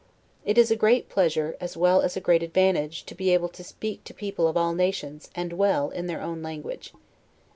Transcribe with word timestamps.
It 0.43 0.57
is 0.57 0.71
a 0.71 0.75
great 0.75 1.09
pleasure, 1.09 1.55
as 1.61 1.77
well 1.77 2.01
as 2.01 2.17
a 2.17 2.21
great 2.21 2.41
advantage, 2.41 3.03
to 3.05 3.13
be 3.13 3.29
able 3.35 3.49
to 3.49 3.63
speak 3.63 4.03
to 4.05 4.15
people 4.15 4.47
of 4.47 4.57
all 4.57 4.73
nations, 4.73 5.29
and 5.35 5.53
well, 5.53 5.91
in 5.91 6.07
their 6.07 6.23
own 6.23 6.41
language. 6.41 6.91